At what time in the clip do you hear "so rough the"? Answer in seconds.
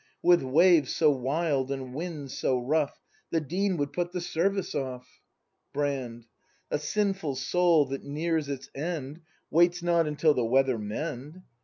2.31-3.39